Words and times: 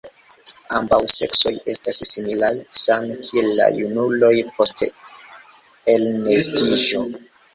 Ambaŭ 0.77 0.97
seksoj 1.15 1.51
estas 1.73 1.99
similaj, 2.11 2.49
same 2.79 3.17
kiel 3.27 3.51
la 3.59 3.67
junuloj 3.77 4.33
post 4.61 4.83
elnestiĝo. 5.97 7.05